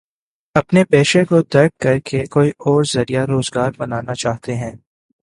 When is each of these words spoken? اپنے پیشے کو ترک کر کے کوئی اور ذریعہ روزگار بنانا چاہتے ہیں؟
اپنے 0.55 0.83
پیشے 0.83 1.23
کو 1.25 1.41
ترک 1.41 1.71
کر 1.77 1.99
کے 1.99 2.23
کوئی 2.25 2.49
اور 2.59 2.83
ذریعہ 2.93 3.25
روزگار 3.25 3.71
بنانا 3.77 4.13
چاہتے 4.13 4.55
ہیں؟ 4.55 4.71